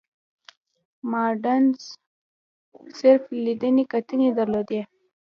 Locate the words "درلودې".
4.37-4.81